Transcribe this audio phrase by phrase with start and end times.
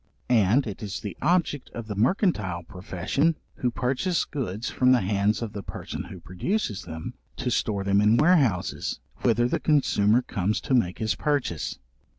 [0.29, 5.43] And it is the object of the mercantile profession, who purchase goods from the hands
[5.43, 10.59] of the person who produces them, to store them in warehouses, whither the consumer comes
[10.61, 11.77] to make his purchase.